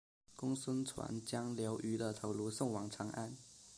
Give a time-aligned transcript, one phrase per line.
[0.35, 3.37] 公孙瓒将刘虞的头颅送往长安。